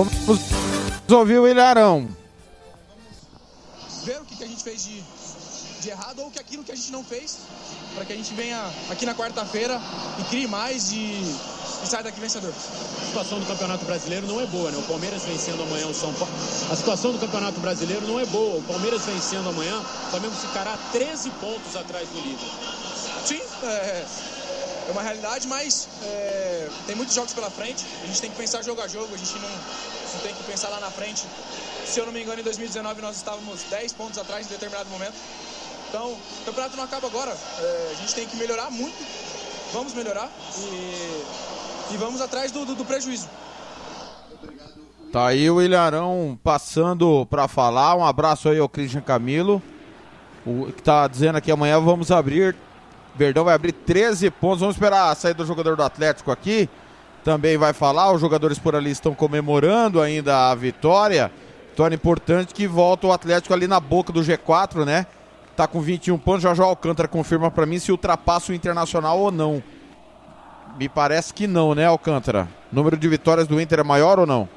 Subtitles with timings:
[0.00, 0.40] Vamos
[1.12, 2.08] ouvir o Ilharão.
[4.02, 5.02] Ver o que, que a gente fez de,
[5.82, 7.40] de errado ou que aquilo que a gente não fez,
[7.94, 9.78] para que a gente venha aqui na quarta-feira
[10.18, 12.50] e crie mais e, e saia daqui vencedor.
[12.50, 14.78] A situação do Campeonato Brasileiro não é boa, né?
[14.78, 16.32] O Palmeiras vencendo amanhã o São Paulo.
[16.70, 18.56] A situação do Campeonato Brasileiro não é boa.
[18.56, 22.48] O Palmeiras vencendo amanhã, o Flamengo ficará 13 pontos atrás do líder.
[23.26, 24.06] Sim, é,
[24.88, 27.84] é uma realidade, mas é, tem muitos jogos pela frente.
[28.02, 29.48] A gente tem que pensar jogo a jogo, a gente não,
[30.14, 31.26] não tem que pensar lá na frente.
[31.84, 35.14] Se eu não me engano, em 2019 nós estávamos 10 pontos atrás em determinado momento.
[35.88, 37.36] Então, o campeonato não acaba agora.
[37.58, 38.96] É, a gente tem que melhorar muito.
[39.72, 43.28] Vamos melhorar e, e vamos atrás do, do, do prejuízo.
[45.12, 47.96] Tá aí o Ilharão passando para falar.
[47.96, 49.60] Um abraço aí ao Christian Camilo.
[50.46, 52.54] O que tá dizendo aqui amanhã vamos abrir.
[53.16, 54.60] Verdão vai abrir 13 pontos.
[54.60, 56.68] Vamos esperar a saída do jogador do Atlético aqui.
[57.24, 58.12] Também vai falar.
[58.12, 61.30] Os jogadores por ali estão comemorando ainda a vitória.
[61.70, 65.06] Vitória importante que volta o Atlético ali na boca do G4, né?
[65.56, 66.42] Tá com 21 pontos.
[66.42, 69.62] Já já Alcântara confirma para mim se ultrapassa o Internacional ou não.
[70.78, 72.48] Me parece que não, né, Alcântara?
[72.72, 74.48] O número de vitórias do Inter é maior ou não?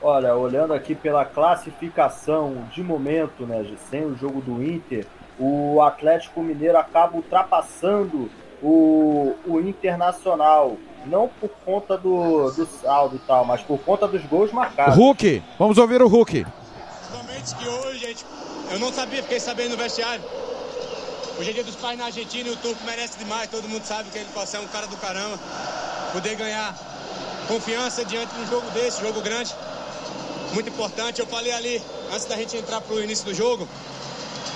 [0.00, 5.04] Olha, olhando aqui pela classificação de momento, né, sem o jogo do Inter,
[5.38, 8.30] o Atlético Mineiro acaba ultrapassando
[8.62, 10.76] o, o Internacional.
[11.06, 14.96] Não por conta do, do saldo e tal, mas por conta dos gols marcados.
[14.96, 16.44] Hulk, vamos ouvir o Hulk.
[16.44, 18.26] Principalmente que hoje, gente,
[18.70, 20.22] eu não sabia, fiquei sabendo no vestiário.
[21.38, 23.48] Hoje é dia dos pais na Argentina e o Turco merece demais.
[23.48, 25.38] Todo mundo sabe que ele pode ser um cara do caramba.
[26.12, 26.74] Poder ganhar
[27.46, 29.54] confiança diante de um jogo desse, jogo grande.
[30.52, 31.20] Muito importante.
[31.20, 31.80] Eu falei ali,
[32.12, 33.68] antes da gente entrar pro início do jogo,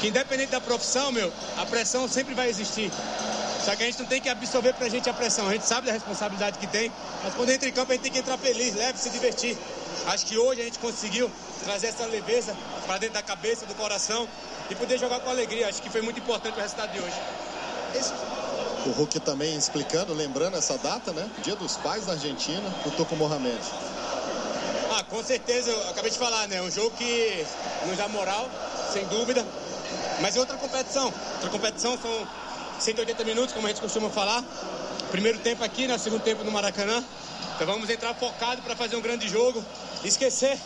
[0.01, 2.91] que independente da profissão, meu, a pressão sempre vai existir.
[3.65, 5.47] Só que a gente não tem que absorver pra gente a pressão.
[5.49, 6.91] A gente sabe da responsabilidade que tem,
[7.23, 9.57] mas quando entra em campo a gente tem que entrar feliz, leve, se divertir.
[10.07, 11.31] Acho que hoje a gente conseguiu
[11.65, 12.57] trazer essa leveza
[12.87, 14.29] para dentro da cabeça, do coração
[14.69, 15.69] e poder jogar com alegria.
[15.69, 17.15] Acho que foi muito importante o resultado de hoje.
[17.95, 18.13] Esse...
[18.85, 21.31] O Hulk também explicando, lembrando essa data, né?
[21.45, 23.61] Dia dos Pais da Argentina, o Toco Mohamed.
[24.91, 26.61] Ah, com certeza, eu acabei de falar, né?
[26.61, 27.47] Um jogo que
[27.87, 28.51] nos dá moral,
[28.93, 29.47] sem dúvida.
[30.21, 31.15] Mas é outra competição.
[31.35, 32.29] Outra competição são
[32.79, 34.43] 180 minutos, como a gente costuma falar.
[35.11, 35.99] Primeiro tempo aqui, né?
[35.99, 37.03] Segundo tempo no Maracanã.
[37.55, 39.63] Então vamos entrar focado para fazer um grande jogo.
[40.05, 40.59] Esquecer.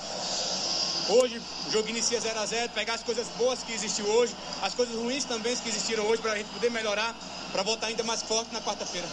[1.09, 4.75] Hoje o jogo inicia 0 a 0 pegar as coisas boas que existiu hoje, as
[4.75, 7.15] coisas ruins também que existiram hoje, para a gente poder melhorar,
[7.53, 9.07] para voltar ainda mais forte na quarta-feira.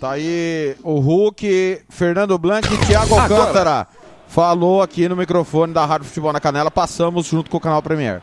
[0.00, 3.88] Tá aí o Hulk, Fernando Blanc e Thiago Alcântara.
[4.28, 6.70] Falou aqui no microfone da Rádio Futebol na Canela.
[6.70, 8.22] Passamos junto com o canal Premier.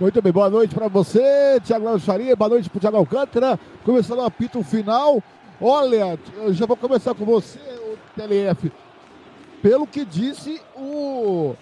[0.00, 3.60] Muito bem, boa noite para você, Thiago Lemos Faria, boa noite para o Thiago Alcântara.
[3.84, 5.22] Começando o apito final.
[5.60, 6.18] Olha,
[6.52, 8.72] já vou começar com você, o TLF.
[9.60, 11.54] Pelo que disse o,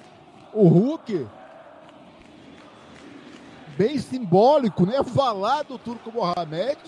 [0.54, 1.26] o Hulk,
[3.76, 5.02] bem simbólico, né?
[5.02, 6.78] Falar do Turco Mohamed,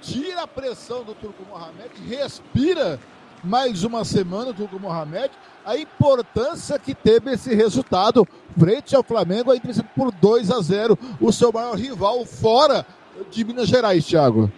[0.00, 2.98] tira a pressão do Turco Mohamed, respira
[3.44, 5.30] mais uma semana o Turco Mohamed,
[5.64, 8.26] a importância que teve esse resultado
[8.58, 9.60] frente ao Flamengo, aí
[9.94, 12.86] por 2 a 0 o seu maior rival fora
[13.30, 14.50] de Minas Gerais, Thiago.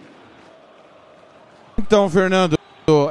[1.77, 2.57] Então, Fernando,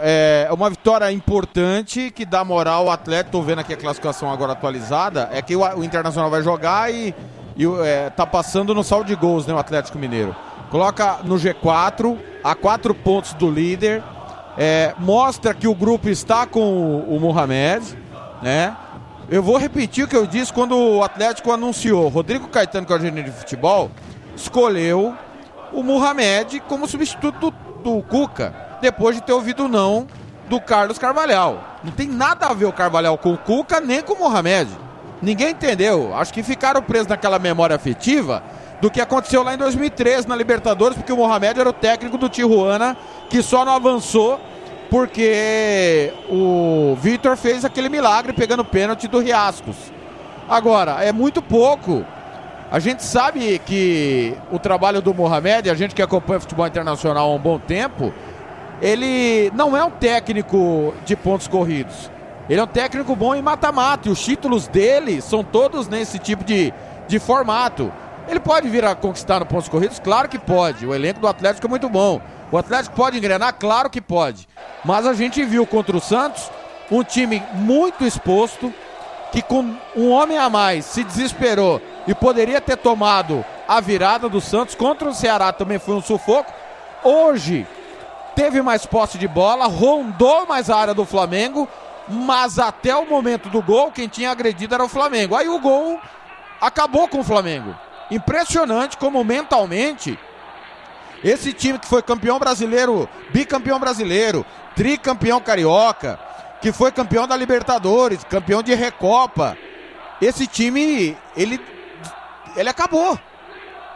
[0.03, 3.31] é uma vitória importante que dá moral ao atleta.
[3.31, 5.29] Tô vendo aqui a classificação agora atualizada.
[5.33, 7.15] É que o, o Internacional vai jogar e,
[7.57, 9.55] e é, tá passando no saldo de gols, né?
[9.55, 10.35] O Atlético Mineiro.
[10.71, 14.03] Coloca no G4, a quatro pontos do líder.
[14.57, 17.97] É, mostra que o grupo está com o, o Mohamed,
[18.43, 18.77] né?
[19.31, 22.09] Eu vou repetir o que eu disse quando o Atlético anunciou.
[22.09, 23.91] Rodrigo Caetano, que é o gerente de futebol,
[24.35, 25.15] escolheu
[25.71, 27.51] o Mohamed como substituto do,
[27.83, 30.07] do Cuca, depois de ter ouvido o não
[30.49, 31.63] do Carlos Carvalhal.
[31.85, 34.71] Não tem nada a ver o Carvalhal com o Cuca, nem com o Mohamed.
[35.21, 36.17] Ninguém entendeu.
[36.17, 38.43] Acho que ficaram presos naquela memória afetiva
[38.81, 42.31] do que aconteceu lá em 2013 na Libertadores, porque o Mohamed era o técnico do
[42.31, 42.97] Tijuana,
[43.29, 44.41] que só não avançou
[44.91, 49.77] porque o Vitor fez aquele milagre pegando pênalti do Riascos.
[50.49, 52.05] Agora, é muito pouco.
[52.71, 57.35] A gente sabe que o trabalho do Mohamed, a gente que acompanha futebol internacional há
[57.35, 58.13] um bom tempo,
[58.81, 62.11] ele não é um técnico de pontos corridos.
[62.49, 66.45] Ele é um técnico bom em mata-mata e os títulos dele são todos nesse tipo
[66.45, 66.73] de,
[67.07, 67.93] de formato.
[68.27, 69.99] Ele pode vir a conquistar no pontos corridos?
[69.99, 70.87] Claro que pode.
[70.87, 72.21] O elenco do Atlético é muito bom.
[72.51, 73.55] O Atlético pode engrenar?
[73.55, 74.49] Claro que pode.
[74.85, 76.51] Mas a gente viu contra o Santos
[76.91, 78.73] um time muito exposto,
[79.31, 84.41] que com um homem a mais se desesperou e poderia ter tomado a virada do
[84.41, 84.75] Santos.
[84.75, 86.53] Contra o Ceará também foi um sufoco.
[87.05, 87.67] Hoje
[88.35, 91.69] teve mais posse de bola, rondou mais a área do Flamengo,
[92.09, 95.37] mas até o momento do gol, quem tinha agredido era o Flamengo.
[95.37, 96.01] Aí o gol
[96.61, 97.77] acabou com o Flamengo.
[98.11, 100.19] Impressionante como mentalmente
[101.23, 104.45] esse time que foi campeão brasileiro, bicampeão brasileiro,
[104.77, 106.19] tricampeão carioca,
[106.61, 109.57] que foi campeão da Libertadores, campeão de Recopa.
[110.21, 111.61] Esse time, ele,
[112.57, 113.19] ele acabou.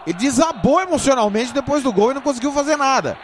[0.07, 3.17] Ele desabou emocionalmente depois do gol e não conseguiu fazer nada.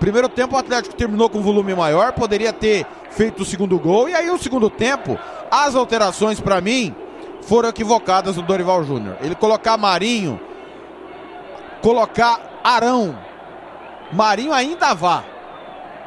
[0.00, 4.08] Primeiro tempo o Atlético terminou com volume maior, poderia ter feito o segundo gol.
[4.08, 5.18] E aí o segundo tempo,
[5.50, 6.94] as alterações para mim
[7.42, 9.16] foram equivocadas do Dorival Júnior.
[9.20, 10.40] Ele colocar Marinho,
[11.80, 13.16] colocar Arão.
[14.12, 15.24] Marinho ainda vá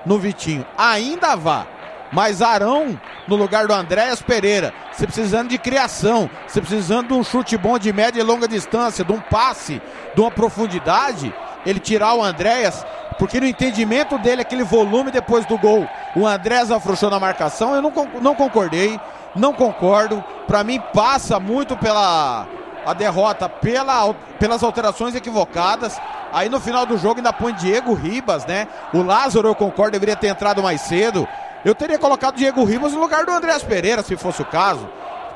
[0.06, 1.66] no Vitinho, ainda vá.
[2.12, 2.98] Mas Arão
[3.28, 4.74] no lugar do Andréas Pereira.
[4.92, 9.04] Você precisando de criação, você precisando de um chute bom de média e longa distância,
[9.04, 9.82] de um passe,
[10.14, 11.34] de uma profundidade.
[11.66, 12.86] Ele tirar o Andréas,
[13.18, 17.74] porque no entendimento dele, aquele volume depois do gol, o Andréas afrouxou na marcação.
[17.74, 17.92] Eu não,
[18.22, 19.00] não concordei,
[19.36, 20.24] não concordo.
[20.48, 22.48] Para mim, passa muito pela
[22.86, 26.00] a derrota pela, pelas alterações equivocadas.
[26.32, 28.68] Aí no final do jogo ainda põe Diego Ribas, né?
[28.94, 31.28] O Lázaro, eu concordo, deveria ter entrado mais cedo.
[31.64, 34.88] Eu teria colocado Diego Ribas no lugar do Andréas Pereira, se fosse o caso.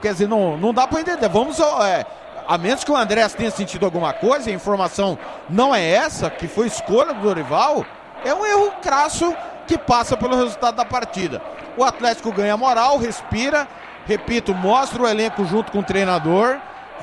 [0.01, 1.27] Quer dizer, não, não dá para entender.
[1.27, 1.59] Vamos.
[1.59, 2.05] É,
[2.47, 6.47] a menos que o Andréas tenha sentido alguma coisa, a informação não é essa, que
[6.47, 7.85] foi escolha do Dorival,
[8.25, 9.35] é um erro crasso
[9.67, 11.41] que passa pelo resultado da partida.
[11.77, 13.67] O Atlético ganha moral, respira,
[14.07, 16.57] repito, mostra o elenco junto com o treinador,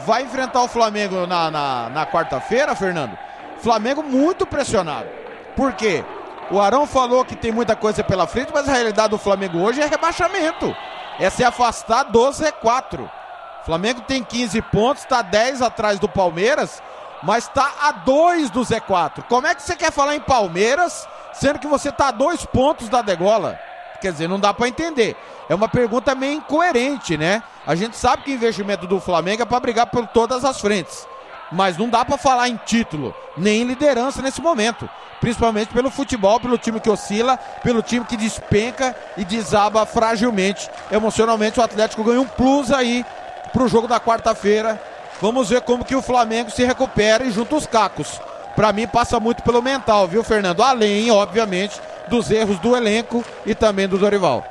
[0.04, 3.16] vai enfrentar o Flamengo na, na, na quarta-feira, Fernando.
[3.58, 5.08] Flamengo muito pressionado.
[5.54, 6.04] Por quê?
[6.50, 9.80] O Arão falou que tem muita coisa pela frente, mas a realidade do Flamengo hoje
[9.80, 10.74] é rebaixamento.
[11.18, 13.00] É se afastar do Z4.
[13.00, 16.80] O Flamengo tem 15 pontos, está 10 atrás do Palmeiras,
[17.22, 19.24] mas está a 2 do Z4.
[19.28, 22.88] Como é que você quer falar em Palmeiras, sendo que você está a 2 pontos
[22.88, 23.58] da degola?
[24.00, 25.16] Quer dizer, não dá para entender.
[25.48, 27.42] É uma pergunta meio incoerente, né?
[27.66, 31.06] A gente sabe que o investimento do Flamengo é para brigar por todas as frentes.
[31.50, 34.88] Mas não dá para falar em título, nem em liderança nesse momento.
[35.20, 40.68] Principalmente pelo futebol, pelo time que oscila, pelo time que despenca e desaba fragilmente.
[40.90, 43.04] Emocionalmente, o Atlético ganha um plus aí
[43.52, 44.80] pro jogo da quarta-feira.
[45.20, 48.20] Vamos ver como que o Flamengo se recupera e junta os cacos.
[48.54, 50.62] Para mim passa muito pelo mental, viu, Fernando?
[50.62, 54.44] Além, obviamente, dos erros do elenco e também do Dorival.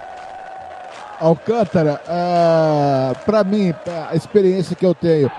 [1.19, 3.73] Alcântara, ah, para mim,
[4.09, 5.31] a experiência que eu tenho,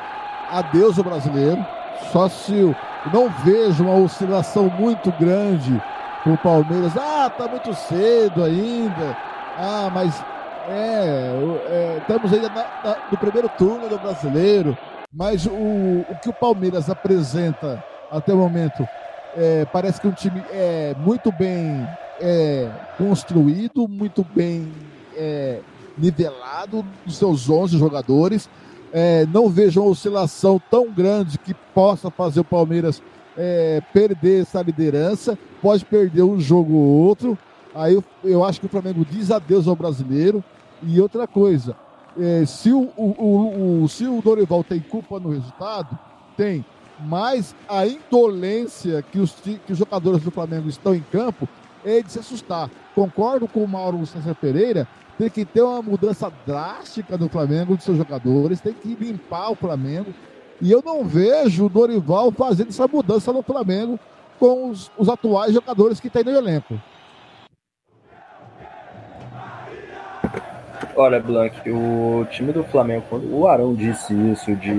[0.50, 1.64] adeus o brasileiro.
[2.12, 2.74] Só se eu
[3.12, 5.80] não vejo uma oscilação muito grande
[6.26, 6.96] o Palmeiras.
[6.96, 9.16] Ah, tá muito cedo ainda.
[9.56, 10.22] Ah, mas
[10.68, 11.32] é,
[11.68, 14.76] é estamos ainda na, na, no primeiro turno do brasileiro.
[15.12, 18.86] Mas o, o que o Palmeiras apresenta até o momento
[19.36, 21.86] é, parece que é um time é muito bem
[22.20, 24.70] é, construído, muito bem
[25.16, 25.60] é,
[25.96, 28.48] nivelado dos seus 11 jogadores
[28.92, 33.02] é, não vejo uma oscilação tão grande que possa fazer o Palmeiras
[33.36, 35.38] é, perder essa liderança.
[35.60, 37.38] Pode perder um jogo ou outro.
[37.74, 40.42] Aí eu, eu, acho que o Flamengo diz adeus ao brasileiro.
[40.82, 41.76] E outra coisa,
[42.18, 45.98] é, se, o, o, o, se o Dorival tem culpa no resultado,
[46.36, 46.64] tem.
[46.98, 51.46] Mas a indolência que os, que os jogadores do Flamengo estão em campo
[51.86, 52.68] é de se assustar.
[52.94, 54.86] Concordo com o Mauro César Pereira
[55.18, 59.54] tem que ter uma mudança drástica no Flamengo, de seus jogadores, tem que limpar o
[59.54, 60.12] Flamengo.
[60.60, 63.98] E eu não vejo o Dorival fazendo essa mudança no Flamengo
[64.38, 66.78] com os, os atuais jogadores que tem no elenco.
[70.96, 74.72] Olha, Blank, o time do Flamengo, quando o Arão disse isso de.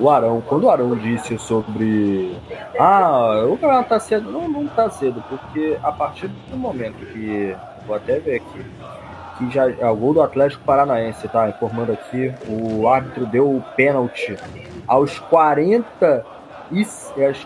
[0.00, 2.36] O Arão, quando o Arão disse sobre.
[2.78, 4.32] Ah, o campeonato tá cedo.
[4.32, 7.54] Não, não tá cedo, porque a partir do momento que.
[7.86, 8.64] Vou até ver aqui
[9.38, 11.48] que já é o gol do Atlético Paranaense, tá?
[11.48, 14.36] Informando aqui, o árbitro deu o pênalti
[14.86, 16.26] aos 40
[16.72, 16.86] e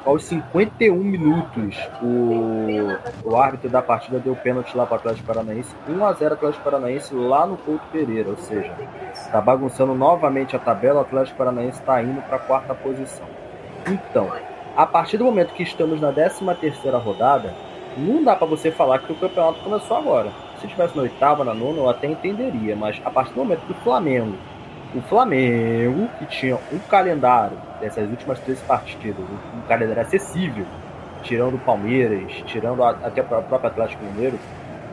[0.05, 1.77] aos 51 minutos.
[2.03, 6.35] O, o árbitro da partida deu pênalti lá para o Atlético Paranaense, 1 a 0
[6.35, 8.73] Atlético Paranaense lá no Couto Pereira, ou seja,
[9.13, 13.27] está bagunçando novamente a tabela, o Atlético Paranaense está indo para a quarta posição.
[13.87, 14.31] Então,
[14.77, 17.55] a partir do momento que estamos na 13 terceira rodada,
[17.97, 20.31] não dá para você falar que o campeonato começou agora.
[20.61, 23.73] Se tivesse na oitava, na nona, eu até entenderia, mas a partir do momento que
[23.73, 24.37] o Flamengo,
[24.95, 29.25] o Flamengo, que tinha um calendário dessas últimas três partidas,
[29.55, 30.65] um calendário acessível,
[31.23, 34.39] tirando o Palmeiras, tirando até o próprio Atlético Mineiro,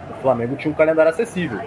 [0.10, 1.60] o Flamengo tinha um calendário acessível.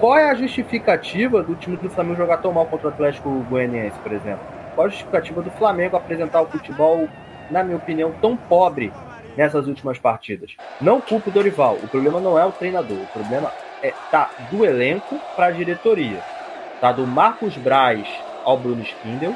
[0.00, 3.98] Qual é a justificativa do time do Flamengo jogar tão mal contra o Atlético Goianiense,
[3.98, 4.40] por exemplo?
[4.74, 7.08] Qual a justificativa do Flamengo apresentar o futebol,
[7.50, 8.92] na minha opinião, tão pobre
[9.36, 10.54] nessas últimas partidas?
[10.80, 11.76] Não culpo o Dorival.
[11.82, 12.98] O problema não é o treinador.
[12.98, 13.50] O problema
[13.82, 16.35] é tá do elenco para a diretoria.
[16.80, 18.06] Tá do Marcos Braz
[18.44, 19.34] ao Bruno Spindel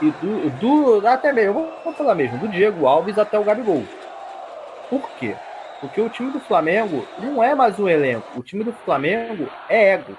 [0.00, 0.50] e do,
[1.00, 3.84] do até mesmo, vou falar mesmo, do Diego Alves até o Gabigol.
[4.90, 5.34] Por quê?
[5.80, 8.38] Porque o time do Flamengo não é mais um elenco.
[8.38, 10.16] O time do Flamengo é ego.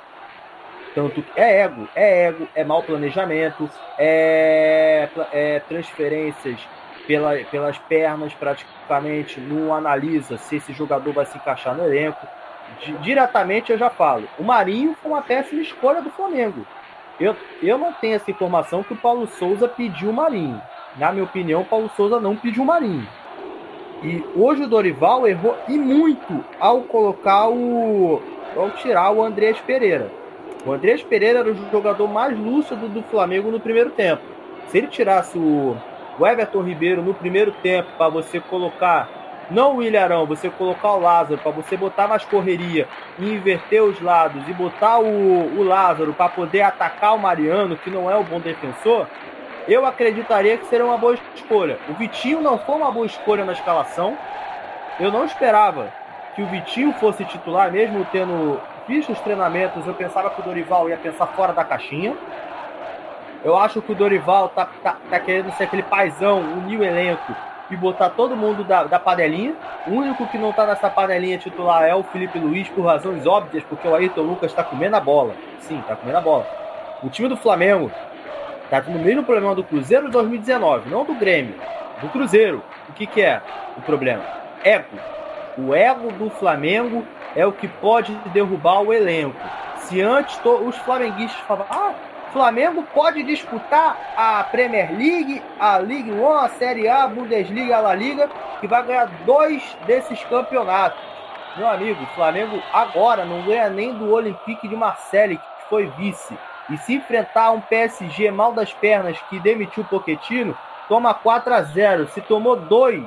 [0.94, 6.60] Tanto é ego, é ego, é mau planejamento, é, é transferências
[7.06, 12.28] pela, pelas pernas praticamente, não analisa se esse jogador vai se encaixar no elenco.
[13.02, 16.66] Diretamente eu já falo, o Marinho foi uma péssima escolha do Flamengo.
[17.20, 20.62] Eu, eu não tenho essa informação que o Paulo Souza pediu o Marinho.
[20.98, 23.08] Na minha opinião, o Paulo Souza não pediu o Marinho.
[24.04, 28.22] E hoje o Dorival errou e muito ao colocar o.
[28.56, 30.12] ao tirar o Andrés Pereira.
[30.66, 34.22] O Andrés Pereira era o jogador mais lúcido do Flamengo no primeiro tempo.
[34.68, 35.76] Se ele tirasse o,
[36.20, 39.10] o Everton Ribeiro no primeiro tempo para você colocar,
[39.50, 42.88] não o Ilharão, você colocar o Lázaro, para você botar mais correria
[43.18, 47.90] e inverter os lados e botar o, o Lázaro para poder atacar o Mariano, que
[47.90, 49.08] não é o bom defensor,
[49.68, 51.78] eu acreditaria que seria uma boa escolha.
[51.90, 54.18] O Vitinho não foi uma boa escolha na escalação.
[55.00, 55.94] Eu não esperava
[56.36, 59.86] que o Vitinho fosse titular, mesmo tendo visto os treinamentos.
[59.86, 62.16] Eu pensava que o Dorival ia pensar fora da caixinha.
[63.44, 67.36] Eu acho que o Dorival tá, tá, tá querendo ser aquele paizão, unir o elenco
[67.70, 69.56] e botar todo mundo da, da panelinha.
[69.88, 73.64] O único que não tá nessa panelinha titular é o Felipe Luiz, por razões óbvias,
[73.64, 75.34] porque o Ayrton Lucas tá comendo a bola.
[75.60, 76.48] Sim, tá comendo a bola.
[77.04, 77.92] O time do Flamengo
[78.70, 81.56] Tá no mesmo problema do Cruzeiro de 2019, não do Grêmio,
[82.02, 82.62] do Cruzeiro.
[82.90, 83.42] O que, que é
[83.78, 84.24] o problema?
[84.62, 84.98] Ego.
[85.58, 89.40] O ego do Flamengo é o que pode derrubar o elenco.
[89.78, 91.94] Se antes os flamenguistas falavam, ah,
[92.38, 97.80] Flamengo pode disputar a Premier League, a League One, a Série A, a Bundesliga, a
[97.80, 98.30] La Liga,
[98.60, 101.02] que vai ganhar dois desses campeonatos.
[101.56, 106.38] Meu amigo, o Flamengo agora não ganha nem do Olympique de Marseille, que foi vice.
[106.70, 110.56] E se enfrentar um PSG mal das pernas que demitiu o Poquetino,
[110.88, 112.08] toma 4 a 0.
[112.10, 113.04] Se tomou dois,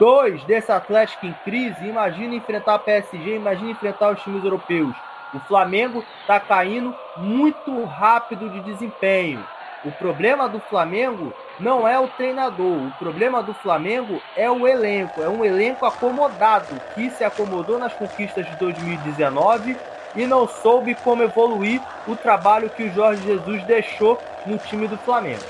[0.00, 4.96] dois desse Atlético em crise, imagina enfrentar o PSG, imagina enfrentar os times europeus.
[5.34, 9.44] O Flamengo está caindo muito rápido de desempenho.
[9.84, 15.22] O problema do Flamengo não é o treinador, o problema do Flamengo é o elenco.
[15.22, 19.76] É um elenco acomodado que se acomodou nas conquistas de 2019
[20.16, 24.96] e não soube como evoluir o trabalho que o Jorge Jesus deixou no time do
[24.96, 25.44] Flamengo.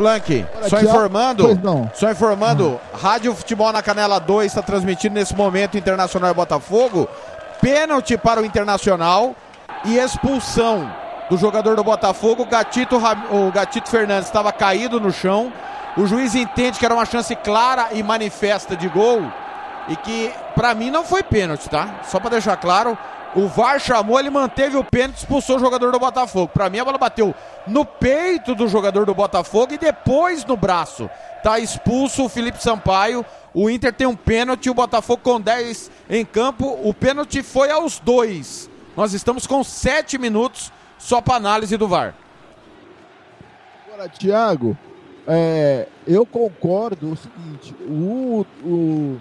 [0.00, 1.60] Blank, só informando,
[1.92, 7.06] só informando, Rádio Futebol na Canela 2 está transmitindo nesse momento Internacional e Botafogo,
[7.60, 9.36] pênalti para o Internacional
[9.84, 10.90] e expulsão
[11.28, 12.96] do jogador do Botafogo, o Gatito,
[13.30, 14.24] o Gatito Fernandes.
[14.24, 15.52] Estava caído no chão,
[15.98, 19.22] o juiz entende que era uma chance clara e manifesta de gol,
[19.86, 22.00] e que para mim não foi pênalti, tá?
[22.04, 22.96] Só para deixar claro,
[23.34, 26.50] o VAR chamou, ele manteve o pênalti, expulsou o jogador do Botafogo.
[26.52, 27.34] Para mim a bola bateu
[27.66, 31.08] no peito do jogador do Botafogo e depois no braço.
[31.42, 33.24] Tá expulso o Felipe Sampaio.
[33.54, 36.78] O Inter tem um pênalti, o Botafogo com 10 em campo.
[36.82, 38.68] O pênalti foi aos dois.
[38.96, 42.14] Nós estamos com 7 minutos só para análise do VAR.
[43.86, 44.76] Agora, Thiago,
[45.26, 49.20] é, eu concordo o seguinte: o, o,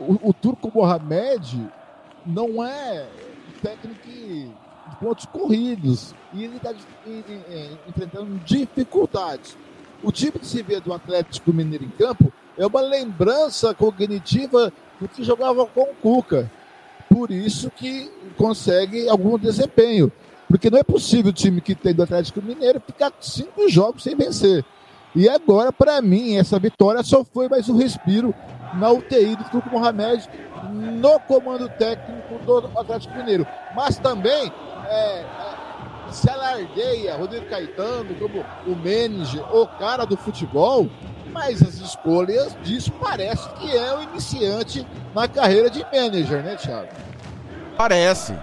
[0.00, 1.70] o, o Turco Mohamed
[2.24, 3.06] não é
[3.62, 4.48] técnico de
[5.00, 6.72] pontos corridos e ele está
[7.88, 9.56] enfrentando dificuldades.
[10.02, 15.08] O time que se vê do Atlético Mineiro em campo é uma lembrança cognitiva do
[15.08, 16.50] que jogava com o Cuca.
[17.08, 20.10] Por isso que consegue algum desempenho.
[20.48, 24.14] Porque não é possível o time que tem do Atlético Mineiro ficar cinco jogos sem
[24.14, 24.64] vencer.
[25.14, 28.34] E agora, para mim, essa vitória só foi mais um respiro
[28.74, 30.28] na UTI do Turco Mohamed,
[30.70, 33.46] no comando técnico do Atlético Mineiro.
[33.74, 34.52] Mas também
[34.88, 35.24] é, é,
[36.10, 40.88] se alardeia Rodrigo Caetano como o manager, o cara do futebol,
[41.32, 46.88] mas as escolhas disso parece que é o iniciante na carreira de manager, né, Thiago?
[47.76, 48.34] Parece.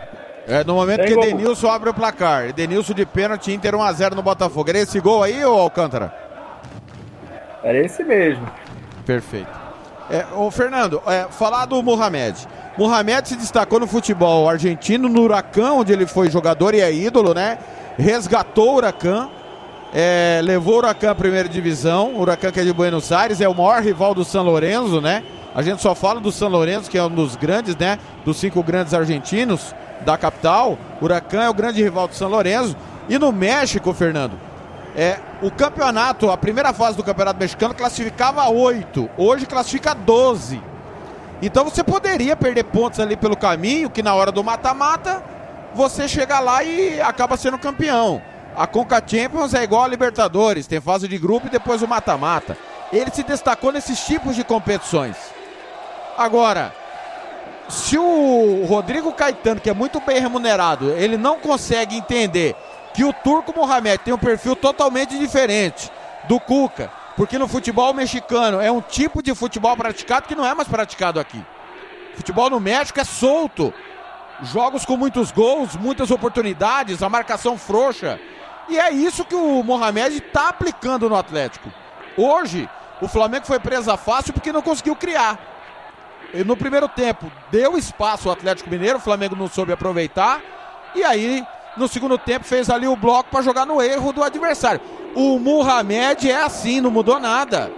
[0.48, 4.24] É, no momento Tem que Edenilson abre o placar, Edenilson de pênalti, Inter 1x0 no
[4.24, 4.70] Botafogo.
[4.70, 6.13] Era esse gol aí, ou Alcântara?
[7.63, 8.46] Era esse mesmo.
[9.06, 9.61] Perfeito.
[10.12, 12.46] É, ô Fernando, é, falar do Mohamed.
[12.77, 17.34] Mohamed se destacou no futebol argentino, no Huracan, onde ele foi jogador e é ídolo,
[17.34, 17.58] né?
[17.98, 19.30] Resgatou o Huracan,
[19.94, 22.13] é, levou o Huracan à primeira divisão.
[22.13, 25.24] O Huracan que é de Buenos Aires, é o maior rival do São Lourenço, né?
[25.56, 27.98] A gente só fala do São Lourenço, que é um dos grandes, né?
[28.25, 30.77] Dos cinco grandes argentinos da capital.
[31.00, 32.75] O Huracan é o grande rival do São Lourenço.
[33.08, 34.34] E no México, Fernando,
[34.95, 39.10] é, o campeonato, a primeira fase do campeonato mexicano classificava oito.
[39.17, 40.62] Hoje classifica 12.
[41.41, 45.24] Então você poderia perder pontos ali pelo caminho, que na hora do mata-mata
[45.74, 48.21] você chega lá e acaba sendo campeão.
[48.55, 52.57] A Conca Champions é igual a Libertadores, tem fase de grupo e depois o mata-mata.
[52.91, 55.15] Ele se destacou nesses tipos de competições.
[56.17, 56.74] Agora,
[57.69, 62.53] se o Rodrigo Caetano, que é muito bem remunerado, ele não consegue entender
[62.93, 65.91] que o Turco Mohamed tem um perfil totalmente diferente
[66.27, 70.53] do Cuca, porque no futebol mexicano é um tipo de futebol praticado que não é
[70.53, 71.43] mais praticado aqui.
[72.15, 73.74] Futebol no México é solto.
[74.43, 78.19] Jogos com muitos gols, muitas oportunidades, a marcação frouxa.
[78.67, 81.71] E é isso que o Mohamed está aplicando no Atlético.
[82.17, 82.69] Hoje,
[83.01, 85.39] o Flamengo foi presa fácil porque não conseguiu criar.
[86.45, 90.41] No primeiro tempo, deu espaço ao Atlético Mineiro, o Flamengo não soube aproveitar.
[90.95, 91.45] E aí,
[91.78, 94.82] no segundo tempo, fez ali o bloco para jogar no erro do adversário.
[95.16, 97.72] O Mohamed é assim, não mudou nada.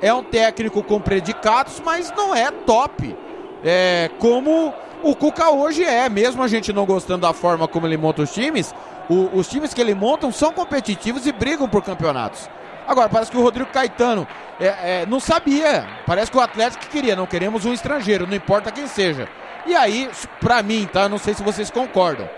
[0.00, 3.16] É um técnico com predicados, mas não é top.
[3.64, 7.96] É como o Cuca hoje é, mesmo a gente não gostando da forma como ele
[7.96, 8.74] monta os times,
[9.08, 12.48] o, os times que ele monta são competitivos e brigam por campeonatos.
[12.86, 14.26] Agora, parece que o Rodrigo Caetano
[14.58, 15.86] é, é, não sabia.
[16.06, 19.28] Parece que o Atlético queria, não queremos um estrangeiro, não importa quem seja.
[19.66, 20.08] E aí,
[20.40, 21.08] pra mim, tá?
[21.08, 22.28] Não sei se vocês concordam.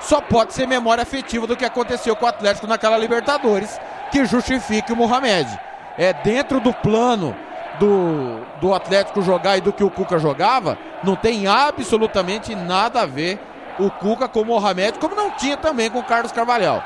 [0.00, 4.92] Só pode ser memória afetiva do que aconteceu com o Atlético naquela Libertadores que justifique
[4.92, 5.48] o Mohamed.
[5.96, 7.34] É dentro do plano
[7.78, 13.06] do, do Atlético jogar e do que o Cuca jogava, não tem absolutamente nada a
[13.06, 13.38] ver
[13.78, 16.82] o Cuca com o Mohamed, como não tinha também com o Carlos Carvalhal.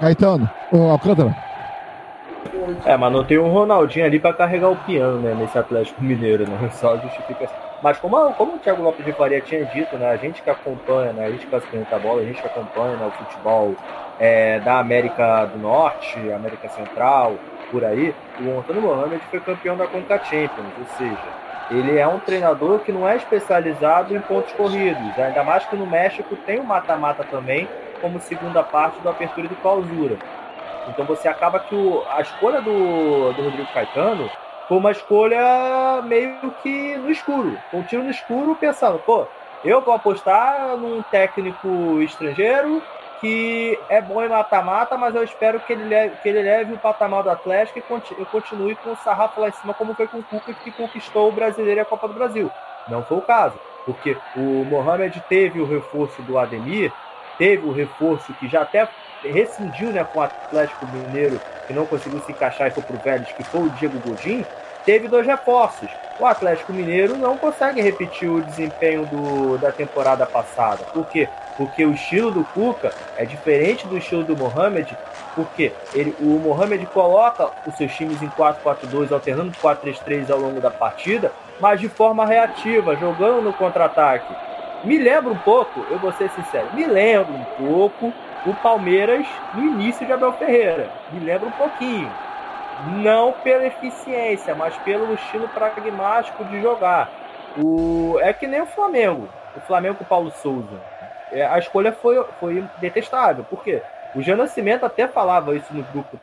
[0.00, 1.36] Caetano, o Alcântara.
[2.84, 6.48] É, mas não tem um Ronaldinho ali para carregar o piano, né, nesse Atlético Mineiro,
[6.48, 6.70] né?
[6.74, 7.48] Só justifica.
[7.82, 11.12] Mas como, como o Thiago Lopes de Faria tinha dito, né, a gente que acompanha,
[11.12, 13.74] né, a gente que assiste a bola, a gente que acompanha né, o futebol
[14.20, 17.34] é, da América do Norte, América Central,
[17.72, 22.20] por aí, o Antônio Mohamed foi campeão da Conca Champions, ou seja, ele é um
[22.20, 26.64] treinador que não é especializado em pontos corridos, ainda mais que no México tem o
[26.64, 27.68] mata-mata também,
[28.00, 30.16] como segunda parte do apertura e do clausura.
[30.88, 34.30] Então você acaba que o, a escolha do, do Rodrigo Caetano
[34.68, 39.26] foi uma escolha meio que no escuro, um tiro no escuro pensando, pô,
[39.64, 42.82] eu vou apostar num técnico estrangeiro
[43.22, 46.78] que é bom em mata-mata, mas eu espero que ele, leve, que ele leve o
[46.78, 50.18] patamar do Atlético e eu continue com o sarrafo lá em cima, como foi com
[50.18, 52.50] o Cuca que conquistou o Brasileiro e a Copa do Brasil.
[52.88, 53.54] Não foi o caso,
[53.86, 56.92] porque o Mohamed teve o reforço do Ademir,
[57.38, 58.88] teve o reforço que já até
[59.28, 63.28] rescindiu né, com o Atlético Mineiro, que não conseguiu se encaixar e foi pro Vélez,
[63.32, 64.44] que foi o Diego Godin,
[64.84, 65.88] teve dois reforços.
[66.18, 70.84] O Atlético Mineiro não consegue repetir o desempenho do, da temporada passada.
[70.92, 71.28] Por quê?
[71.56, 74.96] Porque o estilo do Cuca é diferente do estilo do Mohamed,
[75.34, 80.70] porque ele, o Mohamed coloca os seus times em 4-4-2, alternando 4-3-3 ao longo da
[80.70, 84.34] partida, mas de forma reativa, jogando no contra-ataque.
[84.84, 88.12] Me lembra um pouco, eu vou ser sincero, me lembra um pouco
[88.44, 90.90] o Palmeiras no início de Abel Ferreira.
[91.12, 92.10] Me lembra um pouquinho.
[92.96, 97.10] Não pela eficiência, mas pelo estilo pragmático de jogar.
[97.56, 98.18] O...
[98.20, 99.28] É que nem o Flamengo.
[99.56, 100.80] O Flamengo com o Paulo Souza.
[101.30, 103.44] É, a escolha foi, foi detestável.
[103.44, 103.82] Por quê?
[104.14, 106.18] O Jean Nascimento até falava isso no grupo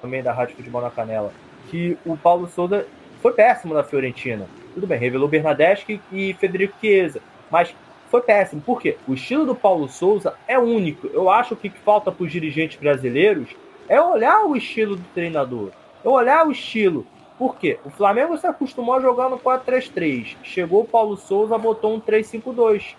[0.00, 1.32] também da Rádio Futebol na Canela.
[1.68, 2.86] Que o Paulo Souza
[3.22, 4.46] foi péssimo na Fiorentina.
[4.74, 7.20] Tudo bem, revelou Bernadette e Federico Chiesa.
[7.50, 7.74] Mas
[8.10, 8.60] foi péssimo.
[8.60, 8.96] Por quê?
[9.06, 11.06] O estilo do Paulo Souza é único.
[11.06, 13.50] Eu acho que o que falta para os dirigentes brasileiros
[13.88, 15.70] é olhar o estilo do treinador.
[16.04, 17.06] É olhar o estilo.
[17.38, 17.78] Por quê?
[17.84, 20.36] O Flamengo se acostumou a jogar no 4-3-3.
[20.42, 22.94] Chegou o Paulo Souza, botou um 3-5-2.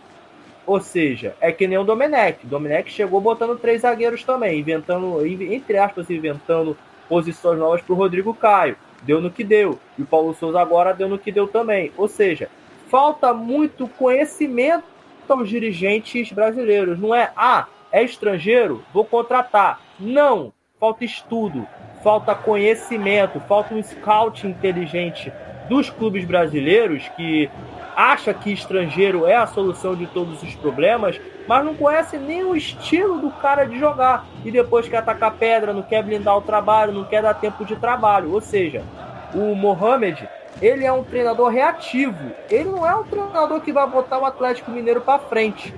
[0.65, 2.45] Ou seja, é que nem o Domenech.
[2.45, 6.77] O Domenech chegou botando três zagueiros também, inventando, entre aspas, inventando
[7.09, 8.77] posições novas para o Rodrigo Caio.
[9.03, 9.77] Deu no que deu.
[9.97, 11.91] E o Paulo Souza agora deu no que deu também.
[11.97, 12.49] Ou seja,
[12.87, 14.90] falta muito conhecimento
[15.29, 16.99] aos dirigentes brasileiros.
[16.99, 19.79] Não é, ah, é estrangeiro, vou contratar.
[19.99, 21.67] Não, falta estudo,
[22.03, 25.31] falta conhecimento, falta um scout inteligente
[25.69, 27.49] dos clubes brasileiros que
[27.95, 32.55] acha que estrangeiro é a solução de todos os problemas, mas não conhece nem o
[32.55, 34.25] estilo do cara de jogar.
[34.43, 37.75] E depois quer atacar pedra, não quer blindar o trabalho, não quer dar tempo de
[37.75, 38.33] trabalho.
[38.33, 38.83] Ou seja,
[39.33, 40.27] o Mohamed,
[40.59, 42.31] ele é um treinador reativo.
[42.49, 45.73] Ele não é um treinador que vai botar o Atlético Mineiro para frente.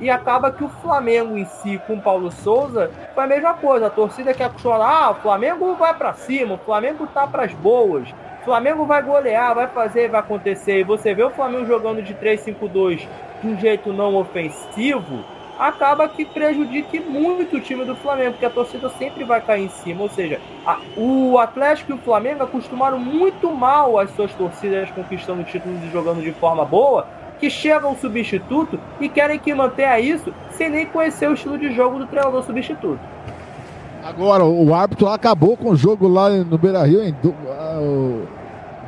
[0.00, 3.88] E acaba que o Flamengo em si, com o Paulo Souza, foi a mesma coisa.
[3.88, 7.52] A torcida quer chorar, ah, o Flamengo vai para cima, o Flamengo tá para as
[7.52, 8.08] boas.
[8.40, 10.78] O Flamengo vai golear, vai fazer, vai acontecer.
[10.80, 13.08] E você vê o Flamengo jogando de 3-5-2
[13.42, 15.24] de um jeito não ofensivo,
[15.58, 19.68] acaba que prejudique muito o time do Flamengo, porque a torcida sempre vai cair em
[19.68, 20.02] cima.
[20.02, 25.42] Ou seja, a, o Atlético e o Flamengo acostumaram muito mal as suas torcidas conquistando
[25.42, 27.06] títulos e jogando de forma boa,
[27.40, 31.72] que chega um substituto e querem que mantenha isso sem nem conhecer o estilo de
[31.74, 33.00] jogo do treinador substituto.
[34.04, 37.02] Agora, o árbitro acabou com o jogo lá no Beira Rio.
[37.02, 37.14] Hein?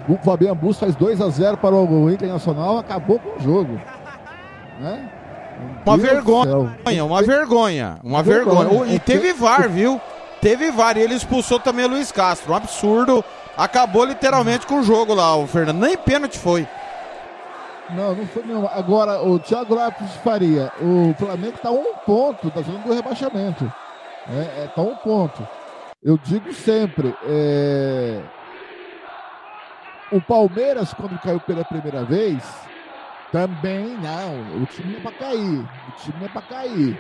[0.09, 3.79] O Fabiano Bus faz 2 a 0 para o Internacional, acabou com o jogo.
[4.81, 5.09] Né?
[5.85, 8.95] Uma vergonha, uma vergonha, uma vergonha.
[8.95, 10.01] E teve VAR, viu?
[10.41, 12.53] Teve VAR e ele expulsou também o Luiz Castro.
[12.53, 13.25] Um absurdo.
[13.57, 15.81] Acabou literalmente com o jogo lá, o Fernando.
[15.81, 16.67] Nem pênalti foi.
[17.91, 18.67] Não, não foi nenhum.
[18.67, 23.65] Agora, o Thiago Lopes Faria, o Flamengo está a um ponto da zona do rebaixamento.
[23.65, 25.47] Está é, é, tá um ponto.
[26.03, 28.21] Eu digo sempre, é...
[30.11, 32.43] o Palmeiras, quando caiu pela primeira vez,
[33.33, 34.63] também não.
[34.63, 35.61] O time é para cair.
[35.61, 36.99] O time é para cair.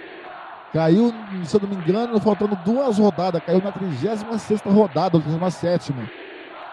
[0.72, 1.12] Caiu,
[1.44, 3.42] se eu não me engano, faltando duas rodadas.
[3.44, 4.24] Caiu na 36
[4.64, 5.92] rodada, 37.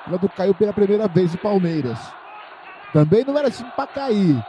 [0.07, 1.99] Quando caiu pela primeira vez o Palmeiras.
[2.93, 4.45] Também não era time para cair.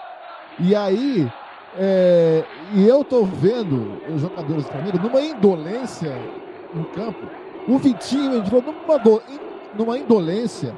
[0.58, 1.30] E aí,
[1.76, 2.44] é,
[2.74, 6.14] e eu tô vendo os jogadores do Flamengo numa indolência
[6.74, 7.26] no campo.
[7.66, 9.22] O Vitinho entrou numa, do,
[9.74, 10.74] numa indolência.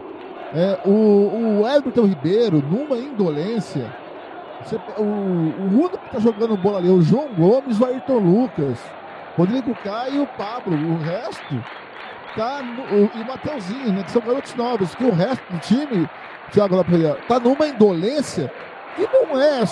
[0.54, 3.92] É, o, o Everton Ribeiro numa indolência.
[4.64, 8.78] Você, o, o que tá jogando bola ali é o João Gomes, o Ayrton Lucas,
[9.36, 10.76] Rodrigo Caio e o Pablo.
[10.76, 11.64] O resto
[12.36, 12.62] tá.
[12.62, 14.02] No, o, e o Mateuzinho, né?
[14.02, 14.94] Que são garotos novos.
[14.94, 16.08] Que o resto do time,
[16.52, 18.52] Thiago Lapelha, tá numa indolência
[18.96, 19.62] que não é.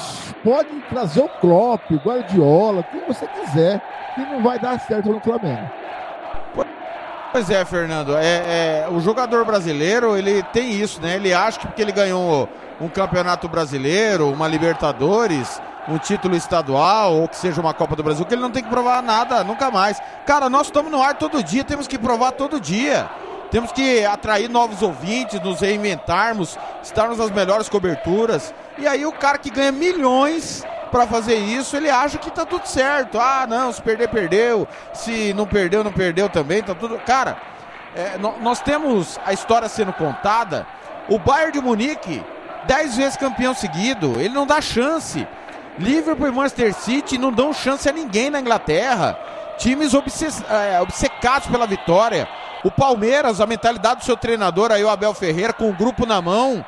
[0.42, 3.80] Pode trazer o Klopp, o Guardiola, quem você quiser,
[4.14, 5.68] que não vai dar certo no Flamengo.
[7.30, 8.16] Pois é, Fernando.
[8.16, 11.16] É, é, o jogador brasileiro, ele tem isso, né?
[11.16, 12.48] Ele acha que porque ele ganhou
[12.80, 18.24] um campeonato brasileiro, uma Libertadores, um título estadual ou que seja uma Copa do Brasil,
[18.24, 20.00] que ele não tem que provar nada, nunca mais.
[20.24, 23.08] Cara, nós estamos no ar todo dia, temos que provar todo dia.
[23.50, 28.54] Temos que atrair novos ouvintes, nos reinventarmos, estarmos nas melhores coberturas.
[28.76, 32.66] E aí o cara que ganha milhões para fazer isso, ele acha que tá tudo
[32.66, 33.18] certo.
[33.18, 34.66] Ah, não, se perder, perdeu.
[34.92, 36.98] Se não perdeu, não perdeu também, tá tudo.
[36.98, 37.36] Cara,
[37.94, 40.66] é, nós temos a história sendo contada.
[41.08, 42.22] O Bayern de Munique
[42.66, 45.26] dez vezes campeão seguido, ele não dá chance.
[45.78, 49.18] Liverpool e Manchester City não dão chance a ninguém na Inglaterra.
[49.58, 52.28] Times é, obcecados pela vitória.
[52.64, 56.20] O Palmeiras, a mentalidade do seu treinador aí, o Abel Ferreira, com o grupo na
[56.20, 56.64] mão.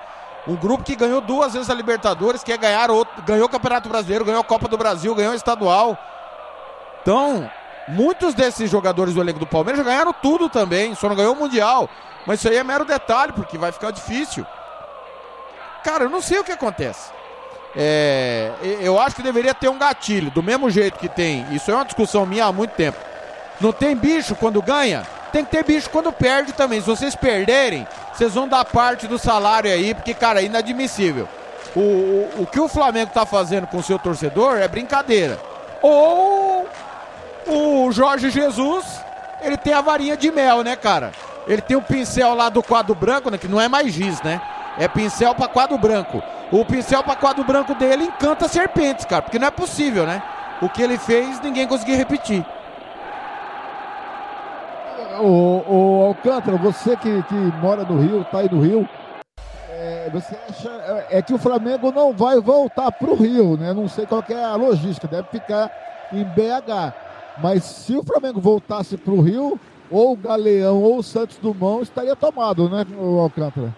[0.47, 4.25] Um grupo que ganhou duas vezes a Libertadores, quer ganhar outro, ganhou o Campeonato Brasileiro,
[4.25, 5.99] ganhou a Copa do Brasil, ganhou o estadual.
[7.03, 7.51] Então,
[7.89, 11.39] muitos desses jogadores do elenco do Palmeiras já ganharam tudo também, só não ganhou o
[11.39, 11.89] Mundial.
[12.27, 14.47] Mas isso aí é mero detalhe, porque vai ficar difícil.
[15.85, 17.11] Cara, eu não sei o que acontece.
[17.75, 21.47] É, eu acho que deveria ter um gatilho, do mesmo jeito que tem.
[21.55, 22.99] Isso é uma discussão minha há muito tempo.
[23.61, 25.07] Não tem bicho quando ganha?
[25.33, 26.81] Tem que ter bicho quando perde também.
[26.81, 31.29] Se vocês perderem, vocês vão dar parte do salário aí, porque, cara, é inadmissível.
[31.75, 35.39] O, o, o que o Flamengo tá fazendo com o seu torcedor é brincadeira.
[35.81, 36.69] Ou
[37.47, 38.85] o Jorge Jesus,
[39.41, 41.13] ele tem a varinha de mel, né, cara?
[41.47, 44.41] Ele tem o pincel lá do quadro branco, né, que não é mais giz, né?
[44.79, 46.23] É pincel para quadro branco.
[46.51, 50.23] O pincel para quadro branco dele encanta serpentes, cara, porque não é possível, né?
[50.61, 52.45] O que ele fez, ninguém conseguiu repetir.
[55.21, 58.89] O, o Alcântara, você que, que mora no Rio, tá aí no Rio,
[59.71, 60.69] é, você acha
[61.11, 63.73] é, é que o Flamengo não vai voltar para o Rio, né?
[63.73, 65.71] Não sei qual é a logística, deve ficar
[66.13, 66.95] em BH.
[67.43, 69.59] Mas se o Flamengo voltasse para o Rio,
[69.91, 72.87] ou o Galeão ou o Santos Dumont estaria tomado, né,
[73.21, 73.75] Alcântara?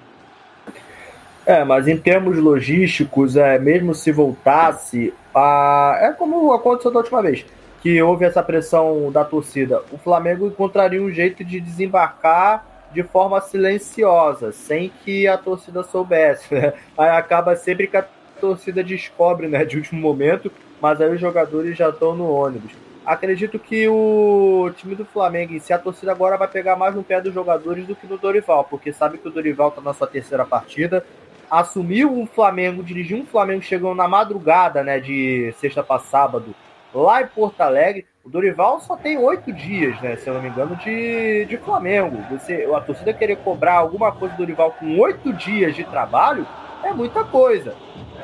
[1.44, 7.20] É, mas em termos logísticos, é, mesmo se voltasse, a, é como aconteceu da última
[7.20, 7.44] vez,
[7.82, 9.82] que houve essa pressão da torcida.
[9.90, 12.64] O Flamengo encontraria um jeito de desembarcar
[12.94, 16.54] de forma silenciosa, sem que a torcida soubesse.
[16.54, 16.72] Né?
[16.96, 18.06] Aí acaba sempre que a
[18.40, 22.72] torcida descobre, né, de último momento, mas aí os jogadores já estão no ônibus.
[23.04, 27.20] Acredito que o time do Flamengo, se a torcida agora vai pegar mais no pé
[27.20, 30.44] dos jogadores do que no Dorival, porque sabe que o Dorival está na sua terceira
[30.44, 31.04] partida,
[31.50, 36.54] assumiu um Flamengo, dirigiu um Flamengo chegando na madrugada, né, de sexta para sábado,
[36.94, 40.16] lá em Porto Alegre, O Dorival só tem oito dias, né?
[40.16, 42.18] Se eu não me engano, de, de Flamengo.
[42.30, 46.46] Você, a torcida querer cobrar alguma coisa do Dorival com oito dias de trabalho
[46.84, 47.74] é muita coisa.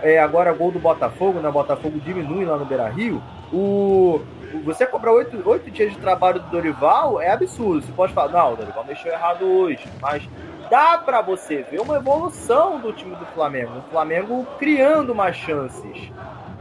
[0.00, 1.48] É, agora, gol do Botafogo, né?
[1.48, 3.20] O Botafogo diminui lá no Beira Rio.
[3.52, 4.20] O,
[4.64, 7.84] você cobrar oito, oito dias de trabalho do Dorival é absurdo.
[7.84, 9.88] Você pode falar, não, o Dorival mexeu errado hoje.
[10.00, 10.28] Mas
[10.70, 13.78] dá para você ver uma evolução do time do Flamengo.
[13.78, 16.12] O Flamengo criando mais chances.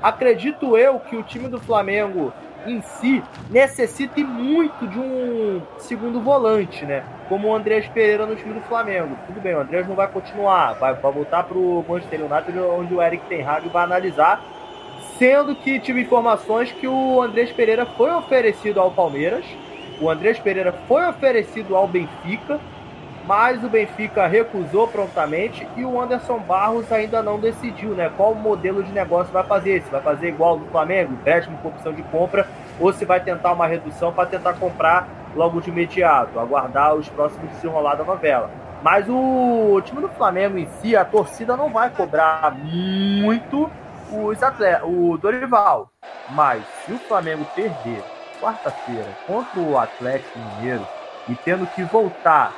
[0.02, 2.32] Acredito eu que o time do Flamengo
[2.66, 7.04] em si necessite muito de um segundo volante, né?
[7.30, 9.18] Como o Andrés Pereira no time do Flamengo.
[9.26, 12.94] Tudo bem, o Andrés não vai continuar, vai, vai voltar para o Manchester United, onde
[12.94, 14.42] o Eric Ten Hag vai analisar.
[15.18, 19.46] Sendo que tive informações que o Andrés Pereira foi oferecido ao Palmeiras,
[20.00, 22.60] o Andrés Pereira foi oferecido ao Benfica,
[23.28, 28.10] mas o Benfica recusou prontamente e o Anderson Barros ainda não decidiu, né?
[28.16, 29.82] Qual modelo de negócio vai fazer?
[29.82, 32.48] Se vai fazer igual do Flamengo, empréstimo com opção de compra,
[32.80, 37.52] ou se vai tentar uma redução para tentar comprar logo de imediato, aguardar os próximos
[37.52, 38.50] desenrolar da novela.
[38.82, 43.70] Mas o time do Flamengo em si, a torcida não vai cobrar muito
[44.10, 45.92] os atletas, o Dorival.
[46.30, 48.02] Mas se o Flamengo perder
[48.40, 50.88] quarta-feira contra o Atlético Mineiro
[51.28, 52.54] e tendo que voltar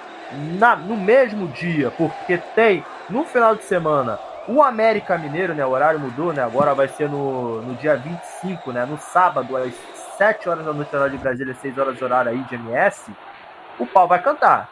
[0.57, 5.63] na, no mesmo dia, porque tem no final de semana o América Mineiro, né?
[5.63, 6.43] O horário mudou, né?
[6.43, 8.85] Agora vai ser no, no dia 25, né?
[8.85, 9.73] No sábado, às
[10.17, 13.11] 7 horas da noite, horário de Brasília, 6 horas de horário aí de MS.
[13.77, 14.67] O pau vai cantar.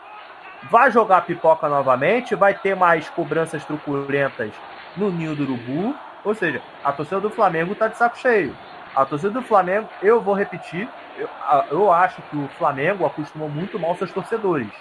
[0.64, 4.52] Vai jogar pipoca novamente, vai ter mais cobranças truculentas
[4.96, 5.96] no ninho do urubu.
[6.26, 8.56] Ou seja, a torcida do Flamengo tá de saco cheio.
[8.96, 11.30] A torcida do Flamengo, eu vou repetir, eu,
[11.70, 14.72] eu acho que o Flamengo acostumou muito mal seus torcedores.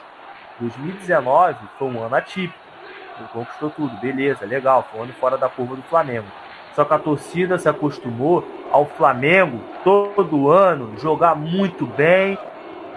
[0.60, 2.58] 2019 foi um ano atípico.
[3.18, 6.26] Ele conquistou tudo, beleza, legal, foi um ano fora da curva do Flamengo.
[6.74, 12.38] Só que a torcida se acostumou ao Flamengo todo ano jogar muito bem,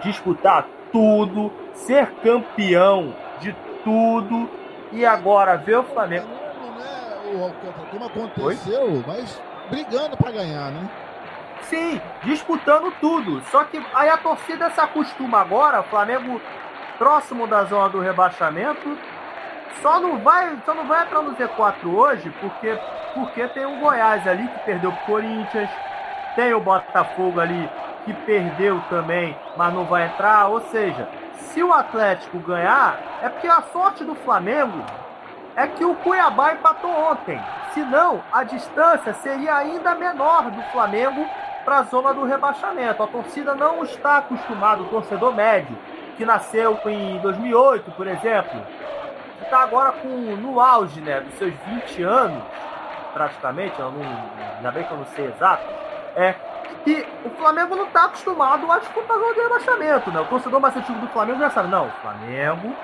[0.04, 4.50] disputar tudo, ser campeão de tudo
[4.92, 6.28] e agora ver o Flamengo.
[6.28, 7.22] Né,
[7.92, 9.04] como aconteceu, Oi?
[9.08, 10.90] mas brigando para ganhar, né?
[11.62, 13.42] Sim, disputando tudo.
[13.52, 16.42] Só que aí a torcida se acostuma agora, o Flamengo
[17.00, 18.96] próximo da zona do rebaixamento.
[19.82, 22.78] Só não vai, só não vai entrar no Z4 hoje porque,
[23.16, 25.70] porque tem o Goiás ali que perdeu pro Corinthians,
[26.36, 27.70] tem o Botafogo ali
[28.04, 30.48] que perdeu também, mas não vai entrar.
[30.50, 34.84] Ou seja, se o Atlético ganhar, é porque a sorte do Flamengo
[35.56, 37.42] é que o Cuiabá empatou ontem.
[37.74, 41.26] Senão, a distância seria ainda menor do Flamengo
[41.64, 43.02] para a zona do rebaixamento.
[43.02, 45.78] A torcida não está acostumada, o torcedor médio,
[46.20, 48.62] que nasceu em 2008, por exemplo,
[49.38, 52.44] que está agora com, no auge né, dos seus 20 anos,
[53.14, 54.02] praticamente, eu não,
[54.58, 55.64] ainda bem que eu não sei exato,
[56.18, 56.36] é
[56.84, 60.12] que o Flamengo não está acostumado a disputar o rebaixamento.
[60.12, 60.20] Né?
[60.20, 62.76] O torcedor mais antigo do Flamengo já sabe, não, o Flamengo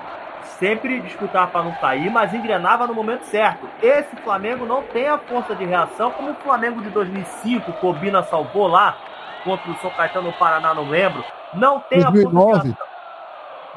[0.58, 3.68] sempre disputava para não cair, mas engrenava no momento certo.
[3.84, 8.68] Esse Flamengo não tem a força de reação como o Flamengo de 2005, Cobina salvou
[8.68, 8.96] lá
[9.44, 11.22] contra o São Caetano no Paraná, não lembro.
[11.54, 12.40] Não tem 2009.
[12.40, 12.95] a força de reação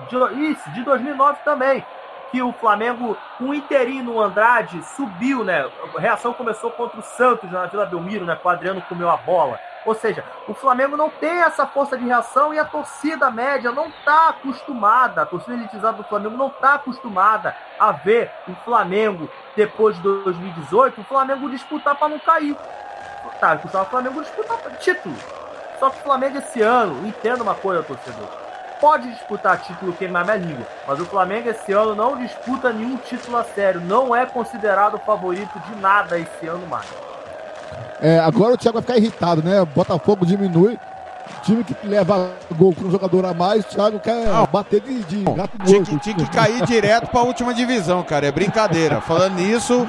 [0.06, 1.84] de, isso, de 2009 também,
[2.30, 5.68] que o Flamengo, o Interino no Andrade, subiu, né?
[5.96, 8.36] A reação começou contra o Santos na Vila Belmiro, né?
[8.36, 9.58] Com o Adriano comeu a bola.
[9.86, 13.86] Ou seja, o Flamengo não tem essa força de reação e a torcida média não
[13.86, 19.96] está acostumada, a torcida elitizada do Flamengo não está acostumada a ver o Flamengo, depois
[19.96, 22.54] de 2018, o Flamengo disputar para não cair.
[23.40, 25.14] Tá, o Flamengo disputar título.
[25.78, 28.47] Só que o Flamengo esse ano, entenda uma coisa, torcedor
[28.80, 33.36] pode disputar título queimar minha língua, mas o Flamengo esse ano não disputa nenhum título
[33.36, 36.86] a sério, não é considerado favorito de nada esse ano mais.
[38.00, 39.64] É, agora o Thiago vai ficar irritado, né?
[39.64, 40.78] Botafogo diminui,
[41.42, 44.46] time que leva gol com um jogador a mais, o Thiago quer não.
[44.46, 48.26] bater de, de gato tinha que, tinha que cair direto para a última divisão, cara,
[48.26, 49.00] é brincadeira.
[49.00, 49.86] Falando nisso,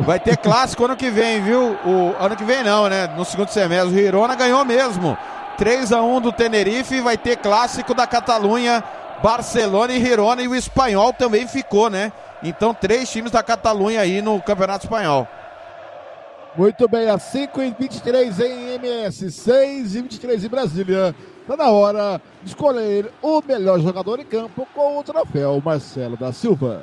[0.00, 1.76] vai ter clássico ano que vem, viu?
[1.84, 3.06] O ano que vem não, né?
[3.16, 5.16] No segundo semestre, o Hirona ganhou mesmo.
[5.56, 8.82] 3 a 1 do Tenerife, vai ter clássico da Catalunha,
[9.22, 12.12] Barcelona e Girona e o espanhol também ficou, né?
[12.42, 15.28] Então, três times da Catalunha aí no Campeonato Espanhol.
[16.56, 21.14] Muito bem, às 5 e 23 em MS, 6 e 23 em Brasília.
[21.40, 26.32] Está na hora de escolher o melhor jogador em campo com o troféu Marcelo da
[26.32, 26.82] Silva.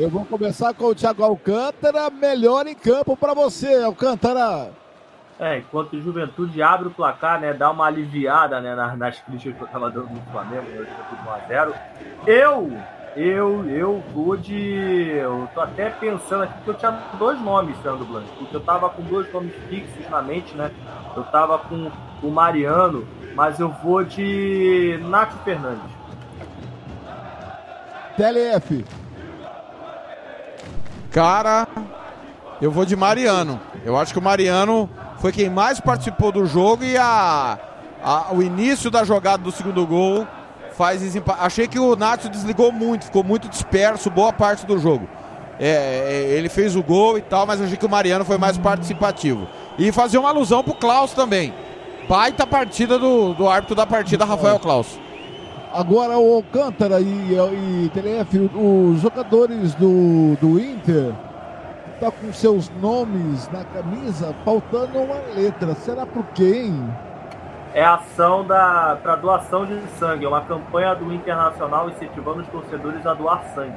[0.00, 4.70] Eu vou começar com o Thiago Alcântara, melhor em campo para você, Alcântara.
[5.40, 9.56] É, enquanto o Juventude abre o placar, né, dá uma aliviada, né, nas, nas críticas
[9.56, 11.74] que eu tava dando no Flamengo, né, Juventude 1x0.
[12.28, 12.80] Eu,
[13.16, 15.16] eu, eu vou de...
[15.16, 18.88] Eu tô até pensando aqui que eu tinha dois nomes, Fernando Blanco, porque eu tava
[18.90, 20.70] com dois nomes fixos na mente, né,
[21.16, 21.90] eu tava com
[22.22, 25.90] o Mariano, mas eu vou de Nath Fernandes.
[28.16, 28.84] TLF.
[31.18, 31.66] Cara,
[32.62, 33.60] eu vou de Mariano.
[33.84, 37.58] Eu acho que o Mariano foi quem mais participou do jogo e a,
[38.00, 40.24] a o início da jogada do segundo gol
[40.76, 41.40] faz desempate.
[41.42, 45.08] Achei que o Nacho desligou muito, ficou muito disperso boa parte do jogo.
[45.58, 48.56] É, é, ele fez o gol e tal, mas achei que o Mariano foi mais
[48.56, 49.48] participativo.
[49.76, 51.52] E fazer uma alusão pro Klaus também.
[52.08, 54.96] Baita partida do, do árbitro da partida, Rafael Klaus.
[55.72, 61.12] Agora o Alcântara e, e TLF, os jogadores do, do Inter
[62.00, 65.74] tá com seus nomes na camisa, faltando uma letra.
[65.74, 66.74] Será por quem?
[67.74, 72.48] É a ação da para doação de sangue, é uma campanha do Internacional incentivando os
[72.48, 73.76] torcedores a doar sangue.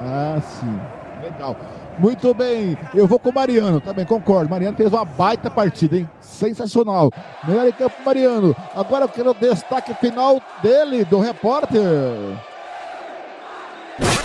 [0.00, 0.80] Ah, sim.
[1.22, 1.56] Legal.
[1.98, 4.50] Muito bem, eu vou com o Mariano, também concordo.
[4.50, 6.08] Mariano fez uma baita partida, hein?
[6.20, 7.10] Sensacional.
[7.48, 8.54] Melhor em campo, Mariano.
[8.74, 11.82] Agora eu quero o destaque final dele, do repórter.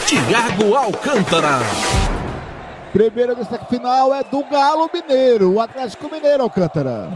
[0.06, 1.60] Tiago Alcântara.
[2.92, 7.10] Primeiro destaque final é do Galo Mineiro, o Atlético Mineiro, Alcântara.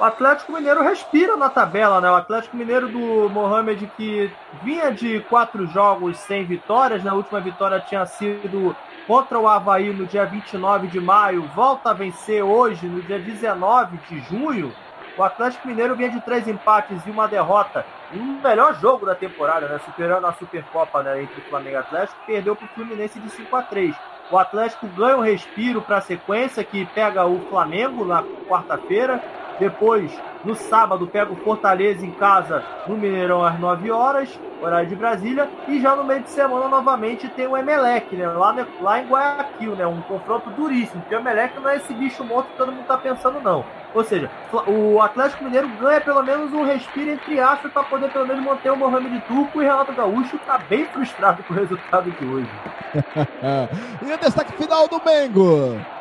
[0.00, 2.10] O Atlético Mineiro respira na tabela, né?
[2.10, 7.16] O Atlético Mineiro do Mohamed que vinha de quatro jogos sem vitórias, na né?
[7.18, 8.74] última vitória tinha sido
[9.10, 13.98] contra o Havaí no dia 29 de maio, volta a vencer hoje, no dia 19
[14.08, 14.72] de junho.
[15.18, 17.84] O Atlético Mineiro vinha de três empates e uma derrota.
[18.14, 19.80] Um melhor jogo da temporada, né?
[19.84, 21.24] Superando a Supercopa né?
[21.24, 23.96] entre Flamengo e Atlético, perdeu para o Fluminense de 5 a 3
[24.30, 29.20] o Atlético ganha um respiro para a sequência, que pega o Flamengo na quarta-feira.
[29.60, 30.10] Depois,
[30.42, 35.50] no sábado, pega o Fortaleza em casa no Mineirão às 9 horas, horário de Brasília.
[35.68, 38.26] E já no meio de semana, novamente, tem o Emelec, né?
[38.26, 39.86] Lá, lá em Guayaquil, né?
[39.86, 41.02] Um confronto duríssimo.
[41.02, 43.62] Porque o Emelec não é esse bicho morto que todo mundo está pensando, não.
[43.92, 44.30] Ou seja,
[44.66, 48.70] o Atlético Mineiro ganha pelo menos um respiro entre aspas para poder pelo menos manter
[48.70, 52.50] o Mohamed Turco e Renato Gaúcho está bem frustrado com o resultado de hoje.
[54.06, 55.99] e o destaque final do Mengo.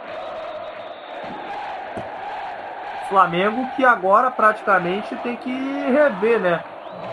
[3.09, 6.63] Flamengo que agora praticamente tem que rever, né?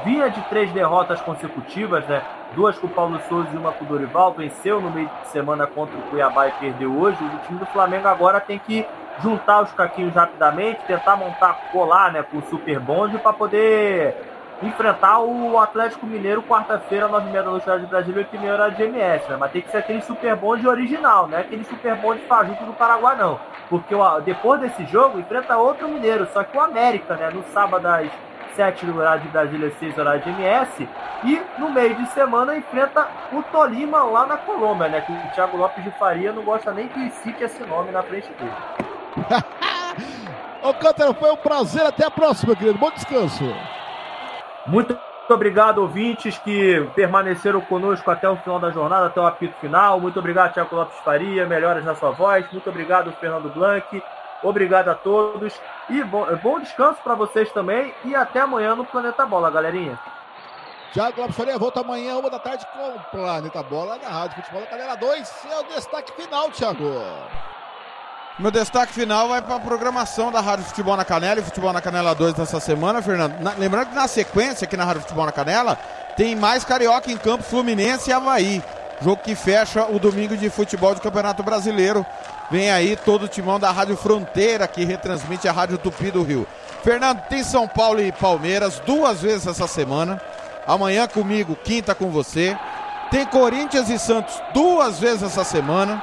[0.04, 2.22] Vinha de três derrotas consecutivas, né?
[2.54, 4.32] Duas com o Paulo Souza e uma com o Dorival.
[4.34, 7.18] Venceu no meio de semana contra o Cuiabá e perdeu hoje.
[7.24, 8.86] O time do Flamengo agora tem que
[9.22, 15.20] juntar os caquinhos rapidamente, tentar montar, colar né, com o Super Bonde para poder enfrentar
[15.20, 19.36] o Atlético Mineiro quarta-feira, 9h30 da noite, de Brasília, 8h30 hora de MS, né?
[19.38, 21.40] Mas tem que ser aquele Super Bonde original, né?
[21.40, 23.38] Aquele Super Bonde fajuto do Paraguai, não.
[23.68, 27.30] Porque depois desse jogo, enfrenta outro Mineiro, só que o América, né?
[27.30, 28.10] No sábado às
[28.54, 30.88] 7 do horário de Brasília, 6 horário de MS.
[31.24, 35.00] E no meio de semana enfrenta o Tolima lá na Colômbia, né?
[35.02, 38.30] Que o Thiago Lopes de Faria não gosta nem que cite esse nome na frente
[38.32, 38.52] dele.
[40.62, 41.82] Alcântara, foi um prazer.
[41.82, 42.78] Até a próxima, querido.
[42.78, 43.44] Bom descanso.
[44.66, 44.98] Muito
[45.28, 50.00] obrigado, ouvintes que permaneceram conosco até o final da jornada, até o apito final.
[50.00, 51.46] Muito obrigado, Tiago Lopes Faria.
[51.46, 52.50] Melhoras na sua voz.
[52.52, 54.02] Muito obrigado, Fernando Blanc.
[54.42, 55.58] Obrigado a todos.
[55.88, 57.94] E bom, bom descanso para vocês também.
[58.04, 59.98] E até amanhã no Planeta Bola, galerinha.
[60.92, 64.60] Tiago Lopes Faria volta amanhã, uma da tarde, com o Planeta Bola na Rádio Futebol
[64.62, 65.28] da Canela 2.
[65.28, 66.84] Seu destaque final, Tiago.
[68.38, 71.80] Meu destaque final vai para a programação da Rádio Futebol na Canela e Futebol na
[71.80, 73.40] Canela 2 dessa semana, Fernando.
[73.40, 75.78] Na, lembrando que na sequência aqui na Rádio Futebol na Canela
[76.18, 78.62] tem mais Carioca em campo, Fluminense e Havaí.
[79.00, 82.04] Jogo que fecha o domingo de futebol do Campeonato Brasileiro.
[82.50, 86.46] Vem aí todo o timão da Rádio Fronteira que retransmite a Rádio Tupi do Rio.
[86.84, 90.20] Fernando, tem São Paulo e Palmeiras duas vezes essa semana.
[90.66, 92.54] Amanhã comigo, quinta com você.
[93.10, 96.02] Tem Corinthians e Santos duas vezes essa semana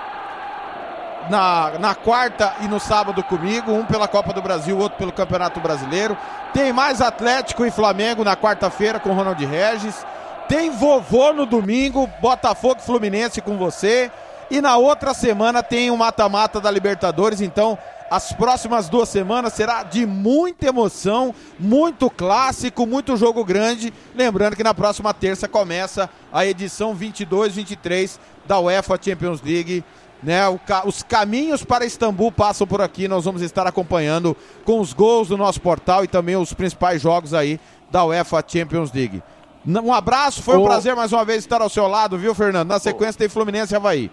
[1.30, 5.59] na, na quarta e no sábado comigo, um pela Copa do Brasil, outro pelo Campeonato
[5.59, 6.17] Brasileiro.
[6.53, 10.05] Tem mais Atlético e Flamengo na quarta-feira com Ronald Regis.
[10.47, 14.11] Tem vovô no domingo, Botafogo e Fluminense com você.
[14.51, 17.78] E na outra semana tem o mata-mata da Libertadores, então
[18.11, 23.91] as próximas duas semanas será de muita emoção, muito clássico, muito jogo grande.
[24.13, 29.84] Lembrando que na próxima terça começa a edição 22-23 da UEFA Champions League
[30.24, 33.07] né, o, os caminhos para Istambul passam por aqui.
[33.07, 37.34] Nós vamos estar acompanhando com os gols do nosso portal e também os principais jogos
[37.34, 37.59] aí
[37.91, 39.21] da UEFA Champions League.
[39.65, 40.65] Um abraço, foi um Ô.
[40.65, 42.67] prazer mais uma vez estar ao seu lado, viu, Fernando?
[42.67, 44.11] Na sequência tem Fluminense e Havaí.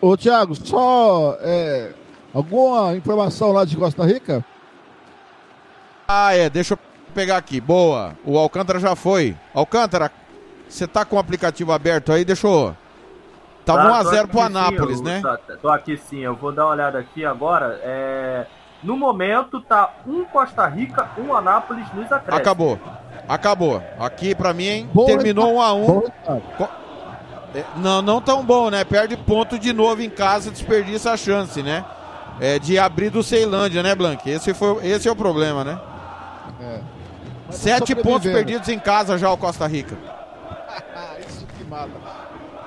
[0.00, 1.92] Ô, Thiago, só é,
[2.32, 4.44] alguma informação lá de Costa Rica?
[6.06, 6.78] Ah, é, deixa eu
[7.14, 7.60] pegar aqui.
[7.60, 8.16] Boa.
[8.24, 9.36] O Alcântara já foi.
[9.54, 10.10] Alcântara,
[10.68, 12.24] você tá com o aplicativo aberto aí?
[12.24, 12.76] Deixa eu.
[13.64, 15.20] Tava Tá, tô 1x0 aqui pro sim, Anápolis, eu- né?
[15.22, 17.78] tá- tô aqui sim, eu vou dar uma olhada aqui agora.
[17.82, 18.46] É,
[18.82, 22.40] No momento tá um Costa Rica, um Anápolis nos acréscimos.
[22.40, 22.78] Acabou.
[23.28, 23.82] Acabou.
[23.98, 24.90] Aqui pra mim, hein?
[24.94, 25.86] Bom terminou 1x1.
[25.86, 26.68] Bom, Thiago.
[27.54, 28.82] É, Não, não tão bom, né?
[28.82, 31.84] Perde ponto de novo em casa, desperdiça a chance, né?
[32.40, 34.30] É, de abrir do Ceilândia, né, Blank?
[34.30, 35.78] Esse, foi, esse é o problema, né?
[37.48, 39.94] Mas Sete pontos perdidos em casa já o Costa Rica.
[41.28, 41.90] Isso que mata.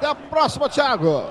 [0.04, 1.24] Até a próxima, Thiago.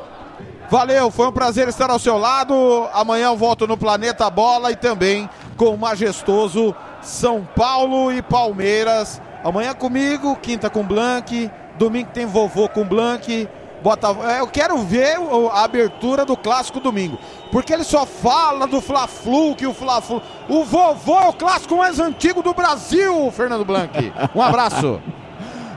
[0.70, 2.89] Valeu, foi um prazer estar ao seu lado.
[2.95, 9.20] Amanhã eu volto no Planeta Bola e também com o majestoso São Paulo e Palmeiras.
[9.45, 13.47] Amanhã comigo, quinta com Blank, domingo tem vovô com Blank.
[13.83, 14.09] Bota...
[14.33, 17.18] é, Eu quero ver o- a abertura do clássico domingo.
[17.51, 20.23] Porque ele só fala do Fla-Flu, que o Fla-Flu.
[20.49, 24.11] O vovô é o clássico mais antigo do Brasil, Fernando Blanc.
[24.35, 24.99] Um abraço.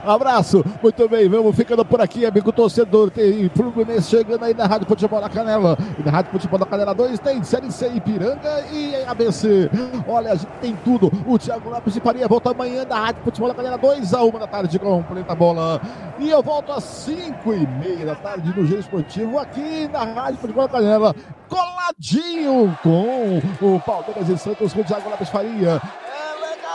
[0.06, 3.10] Abraço, muito bem, vamos ficando por aqui, amigo torcedor.
[3.10, 5.76] Tem Fluminense chegando aí na Rádio Futebol da Canela.
[5.98, 9.68] E na Rádio Futebol da Canela 2 tem Série C Ipiranga e ABC.
[10.06, 11.10] Olha, a gente tem tudo.
[11.26, 14.30] O Thiago Lopes de Faria volta amanhã da Rádio Futebol da Canela 2 a 1
[14.30, 15.80] da tarde com o Planeta Bola.
[16.20, 20.38] E eu volto às 5 e meia da tarde no Giro Esportivo aqui na Rádio
[20.38, 21.16] Futebol da Canela.
[21.48, 25.82] Coladinho com o Palmeiras e Santos com o Thiago Lopes Faria.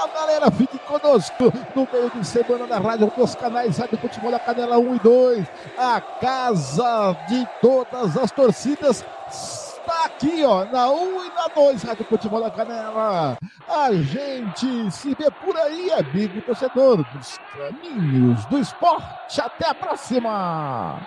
[0.01, 0.51] Legal, galera.
[0.51, 4.95] Fique conosco no meio de semana na rádio dos canais Rádio Futebol da Canela 1
[4.95, 5.47] e 2.
[5.77, 12.05] A casa de todas as torcidas está aqui, ó, na 1 e na 2, Rádio
[12.05, 13.37] Futebol da Canela.
[13.67, 19.39] A gente se vê por aí, amigo torcedor dos caminhos do esporte.
[19.39, 20.99] Até a próxima!